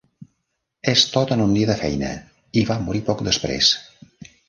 "És 0.93 1.03
tot 1.17 1.35
en 1.37 1.45
un 1.45 1.53
dia 1.59 1.69
de 1.71 1.77
feina" 1.83 2.11
i 2.63 2.67
va 2.73 2.81
morir 2.89 3.07
poc 3.13 3.25
després. 3.33 3.75